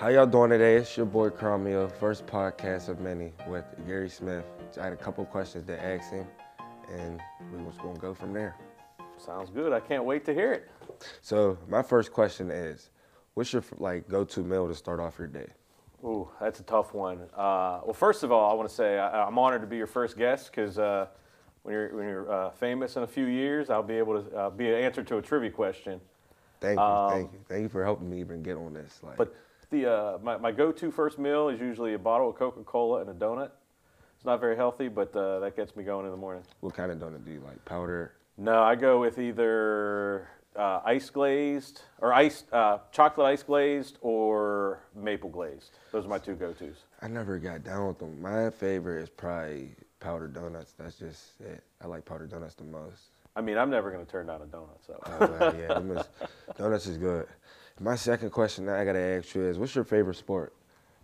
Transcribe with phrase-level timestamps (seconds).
[0.00, 0.76] How y'all doing today?
[0.76, 4.46] It's your boy Cromwell, first podcast of many with Gary Smith.
[4.80, 6.26] I had a couple questions to ask him,
[6.90, 7.20] and
[7.52, 8.56] we was gonna go from there.
[9.18, 9.74] Sounds good.
[9.74, 10.70] I can't wait to hear it.
[11.20, 12.88] So my first question is,
[13.34, 15.48] what's your like go-to meal to start off your day?
[16.02, 17.20] Ooh, that's a tough one.
[17.36, 19.86] Uh, well, first of all, I want to say I, I'm honored to be your
[19.86, 21.08] first guest because uh,
[21.62, 24.48] when you're when you're uh, famous in a few years, I'll be able to uh,
[24.48, 26.00] be an answer to a trivia question.
[26.58, 29.00] Thank you, thank you, thank you for helping me even get on this.
[29.02, 29.34] Like, Um, But
[29.70, 33.14] the uh, my, my go-to first meal is usually a bottle of Coca-Cola and a
[33.14, 33.50] donut.
[34.16, 36.42] It's not very healthy, but uh, that gets me going in the morning.
[36.60, 37.64] what kind of donut do you like?
[37.64, 38.12] Powder?
[38.36, 44.80] No, I go with either uh, ice glazed or ice uh, chocolate ice glazed or
[44.94, 45.70] maple glazed.
[45.92, 46.84] Those are my two go-tos.
[47.00, 48.20] I never got down with them.
[48.20, 50.74] My favorite is probably powdered donuts.
[50.78, 51.62] That's just it.
[51.82, 53.10] I like powdered donuts the most.
[53.36, 54.84] I mean, I'm never going to turn down a donut.
[54.86, 56.02] So Oh, yeah,
[56.58, 57.26] donuts is good.
[57.82, 60.52] My second question that I gotta ask you is, what's your favorite sport?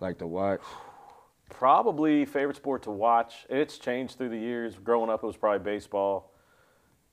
[0.00, 0.60] Like to watch?
[1.50, 3.46] probably favorite sport to watch.
[3.48, 4.74] It's changed through the years.
[4.76, 6.30] Growing up, it was probably baseball,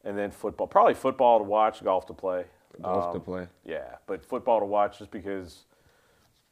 [0.04, 0.68] and then football.
[0.68, 2.44] Probably football to watch, golf to play.
[2.82, 3.48] Golf to Um, play.
[3.64, 5.64] Yeah, but football to watch just because,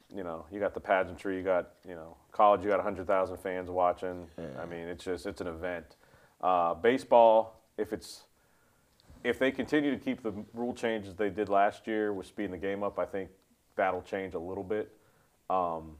[0.08, 3.68] you know, you got the pageantry, you got, you know, college, you got 100,000 fans
[3.68, 4.26] watching.
[4.58, 5.96] I mean, it's just, it's an event.
[6.40, 8.22] Uh, baseball, if it's,
[9.24, 12.58] if they continue to keep the rule changes they did last year with speeding the
[12.58, 13.30] game up, I think
[13.74, 14.94] that'll change a little bit.
[15.48, 15.96] Um,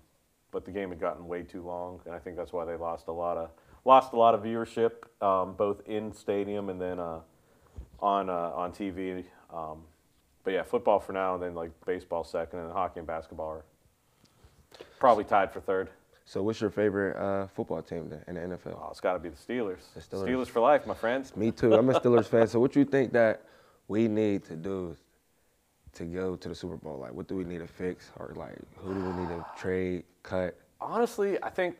[0.50, 3.08] but the game had gotten way too long, and I think that's why they lost
[3.08, 3.50] a lot of
[3.84, 7.20] lost a lot of viewership, um, both in stadium and then uh,
[7.98, 9.24] on uh, on TV.
[9.52, 9.82] Um,
[10.44, 13.48] but yeah, football for now, and then like baseball second, and then hockey and basketball
[13.48, 13.64] are
[14.98, 15.90] probably tied for third.
[16.26, 18.78] So, what's your favorite uh, football team then in the NFL?
[18.82, 19.80] Oh, it's got to be the Steelers.
[19.94, 20.28] The Steelers.
[20.28, 21.36] Steelers for life, my friends.
[21.36, 21.74] Me too.
[21.74, 22.46] I'm a Steelers fan.
[22.46, 23.42] So, what do you think that
[23.88, 24.96] we need to do
[25.92, 26.98] to go to the Super Bowl?
[26.98, 30.04] Like, what do we need to fix, or like, who do we need to trade,
[30.22, 30.56] cut?
[30.80, 31.76] honestly, I think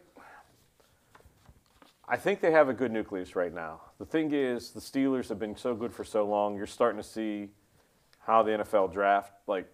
[2.06, 3.80] I think they have a good nucleus right now.
[3.98, 6.56] The thing is, the Steelers have been so good for so long.
[6.56, 7.48] You're starting to see
[8.18, 9.66] how the NFL draft, like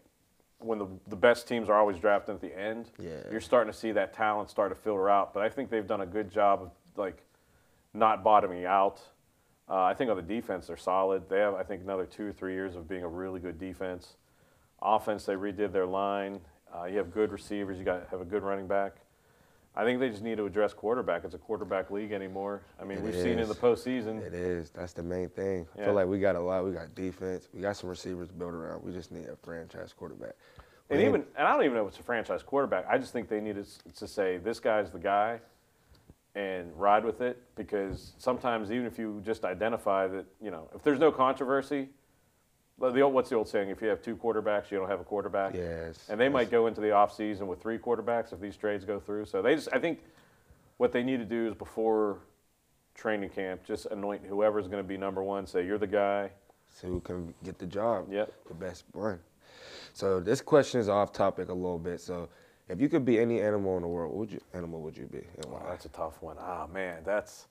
[0.60, 2.90] when the the best teams are always drafting at the end.
[2.98, 3.20] Yeah.
[3.30, 5.34] You're starting to see that talent start to filter out.
[5.34, 7.24] But I think they've done a good job of like
[7.94, 9.00] not bottoming out.
[9.68, 11.28] Uh, I think on the defense they're solid.
[11.28, 14.16] They have I think another two or three years of being a really good defense.
[14.82, 16.40] Offense they redid their line.
[16.74, 17.78] Uh, you have good receivers.
[17.78, 18.96] You got have a good running back.
[19.76, 21.24] I think they just need to address quarterback.
[21.24, 22.60] It's a quarterback league anymore.
[22.80, 24.20] I mean, It we've seen in the postseason.
[24.20, 24.70] It is.
[24.70, 25.66] That's the main thing.
[25.78, 26.64] I feel like we got a lot.
[26.64, 27.48] We got defense.
[27.54, 28.82] We got some receivers to build around.
[28.82, 30.34] We just need a franchise quarterback.
[30.88, 32.84] We And even and I don't even know if it's a franchise quarterback.
[32.88, 35.40] I just think they need to, to say this guy's the guy
[36.34, 40.82] and ride with it because sometimes even if you just identify that you know if
[40.82, 41.88] there's no controversy,
[42.80, 43.68] the old, what's the old saying?
[43.68, 45.54] If you have two quarterbacks, you don't have a quarterback.
[45.54, 46.06] Yes.
[46.08, 46.32] And they yes.
[46.32, 49.26] might go into the offseason with three quarterbacks if these trades go through.
[49.26, 50.00] So they just I think
[50.78, 52.18] what they need to do is before
[52.94, 55.46] training camp, just anoint whoever's going to be number one.
[55.46, 56.30] Say you're the guy.
[56.70, 58.10] so who can get the job.
[58.10, 58.32] Yep.
[58.48, 59.18] The best one.
[59.92, 62.00] So this question is off topic a little bit.
[62.00, 62.28] So
[62.68, 65.06] if you could be any animal in the world, what would you animal would you
[65.06, 66.36] be Oh, that's a tough one.
[66.38, 67.46] Ah, man, that's,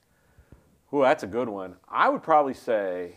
[0.93, 1.75] ooh, that's a good one.
[1.89, 3.15] I would probably say,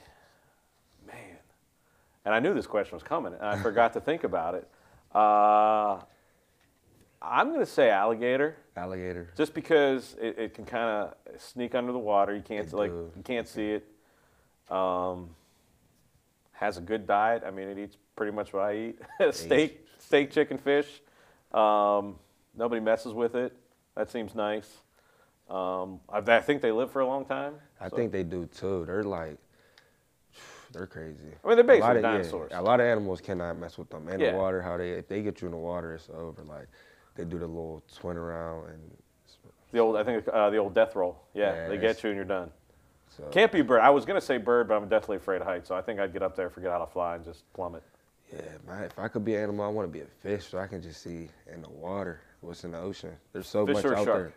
[2.24, 4.68] and I knew this question was coming, and I forgot to think about it.
[5.14, 6.00] Uh,
[7.20, 9.28] I'm going to say alligator, Alligator.
[9.36, 12.34] just because it, it can kind of sneak under the water.
[12.34, 13.10] You can't They like do.
[13.16, 13.88] you can't see it.
[14.70, 15.30] Um,
[16.52, 17.42] has a good diet.
[17.46, 18.98] I mean, it eats pretty much what I eat:
[19.34, 21.00] steak, steak, chicken, fish.
[21.52, 22.16] Um,
[22.56, 23.54] nobody messes with it.
[23.96, 24.78] That seems nice.
[25.50, 27.54] Um, I, I think they live for a long time.
[27.80, 28.84] I so- think they do too.
[28.86, 29.36] They're like,
[30.72, 31.24] they're crazy.
[31.44, 32.52] I mean, they're A lot basically of- yeah, dinosaurs.
[32.54, 34.08] a lot of animals cannot mess with them.
[34.08, 34.32] In Yeah.
[34.32, 36.42] the water, how they if they get you in the water, it's over.
[36.42, 36.66] Like
[37.14, 38.96] they do the little twin around and
[39.72, 41.18] The old, I think uh, the old death roll.
[41.34, 42.50] Yeah, Yeah, they get you and you're done.
[43.16, 43.80] so Can't be bird.
[43.80, 45.68] I was gonna say bird, but I'm definitely afraid of heights.
[45.68, 47.82] So I think I'd get up there, forget how to fly, and just plummet.
[48.32, 50.58] yeah, man, if I could be an animal, I want to be a fish so
[50.58, 53.12] I can just see in the water what's in the ocean.
[53.32, 54.06] There's so Fish much out shark?
[54.06, 54.32] there.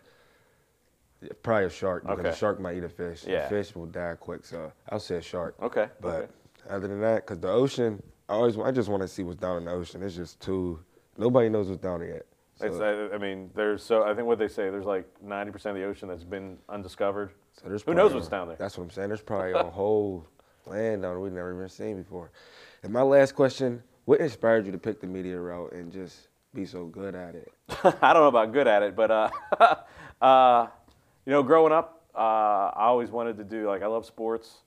[1.42, 2.28] Probably a shark because Okay.
[2.28, 3.26] a shark might eat a fish.
[3.26, 3.48] A Yeah.
[3.48, 5.54] fish will die quick, so I'll say a shark.
[5.62, 5.88] Okay.
[6.00, 6.32] But okay.
[6.68, 9.56] other than that, because the ocean, I always I just want to see what's down
[9.58, 10.02] in the ocean.
[10.02, 10.78] It's just too.
[11.16, 12.26] Nobody knows what's down there yet.
[12.56, 15.54] So, It's, I, I mean, there's so I think what they say there's like 90%
[15.66, 17.30] of the ocean that's been undiscovered.
[17.52, 18.56] so there's who knows what's down there?
[18.58, 19.08] That's what I'm saying.
[19.08, 20.26] There's probably a whole
[20.66, 22.30] land down there we've never even seen before.
[22.82, 26.64] And my last question: What inspired you to pick the media route and just be
[26.66, 27.52] so good at it?
[28.02, 29.30] I don't know about good at it, but uh,
[30.22, 30.66] uh,
[31.26, 34.62] you know, growing up, uh, I always wanted to do like I love sports.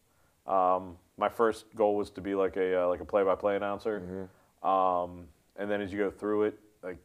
[0.45, 4.27] Um, my first goal was to be like a uh, like a play-by-play announcer,
[4.61, 5.25] um,
[5.56, 6.97] and then as you go through it, like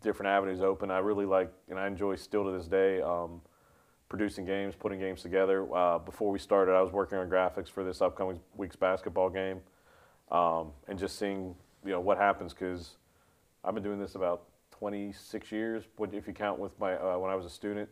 [0.00, 0.90] different avenues open.
[0.90, 3.40] I really like, and I enjoy still to this day, um,
[4.08, 5.72] producing games, putting games together.
[5.74, 9.60] Uh, before we started, I was working on graphics for this upcoming week's basketball game,
[10.30, 11.54] um, and just seeing
[11.84, 12.96] you know what happens because
[13.62, 17.34] I've been doing this about 26 years, if you count with my uh, when I
[17.34, 17.90] was a student.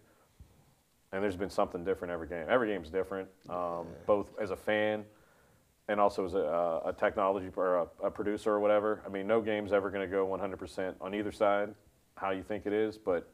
[1.12, 2.46] And there's been something different every game.
[2.48, 5.04] Every game's different, um, both as a fan
[5.88, 9.02] and also as a, a technology or a, a, producer or whatever.
[9.04, 11.74] I mean, no game's ever going to go 100% on either side,
[12.14, 12.96] how you think it is.
[12.96, 13.28] But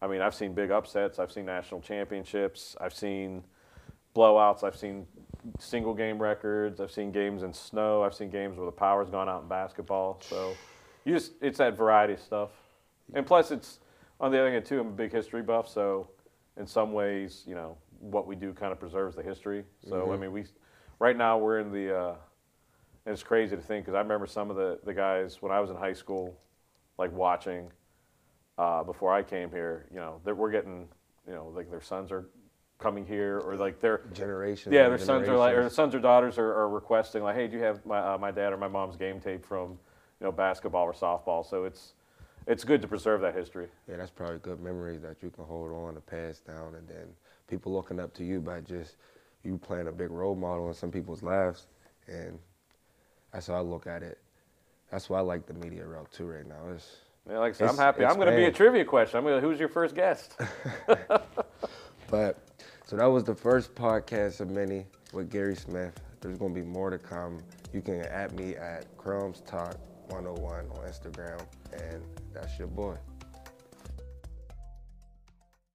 [0.00, 1.18] I mean, I've seen big upsets.
[1.18, 2.76] I've seen national championships.
[2.80, 3.42] I've seen
[4.14, 4.62] blowouts.
[4.62, 5.06] I've seen
[5.58, 6.80] single game records.
[6.80, 8.04] I've seen games in snow.
[8.04, 10.20] I've seen games where the power's gone out in basketball.
[10.22, 10.54] So
[11.04, 12.50] you just it's that variety of stuff.
[13.14, 13.80] And plus, it's
[14.20, 14.80] on the other hand too.
[14.80, 16.08] I'm a big history buff, so
[16.58, 19.64] in some ways, you know, what we do kind of preserves the history.
[19.88, 20.12] So mm-hmm.
[20.12, 20.44] I mean, we
[20.98, 21.96] right now we're in the.
[21.96, 22.14] Uh,
[23.06, 25.60] and it's crazy to think because I remember some of the the guys when I
[25.60, 26.38] was in high school,
[26.98, 27.70] like watching.
[28.58, 30.88] Uh, before I came here, you know, that we're getting,
[31.28, 32.26] you know, like their sons are
[32.78, 34.72] coming here or like their generation.
[34.72, 37.46] Yeah, their sons are like, or their sons or daughters are, are requesting like, hey,
[37.46, 39.78] do you have my uh, my dad or my mom's game tape from,
[40.20, 41.48] you know, basketball or softball?
[41.48, 41.94] So it's
[42.48, 43.68] it's good to preserve that history.
[43.88, 47.06] Yeah, that's probably good memories that you can hold on to pass down, and then
[47.46, 48.96] people looking up to you by just
[49.44, 51.66] you playing a big role model in some people's lives,
[52.08, 52.38] and
[53.32, 54.18] that's how I look at it.
[54.90, 56.72] That's why I like the media route too right now.
[56.74, 56.96] It's,
[57.28, 58.06] yeah, like I said, I'm happy.
[58.06, 59.18] I'm going to be a trivia question.
[59.18, 60.40] I'm going to, who's your first guest?
[62.10, 62.38] but
[62.86, 66.00] so that was the first podcast of many with Gary Smith.
[66.22, 67.40] There's going to be more to come.
[67.74, 69.76] You can at me at Cromcast
[70.08, 71.40] 101 on Instagram,
[71.72, 72.02] and
[72.32, 72.96] that's your boy.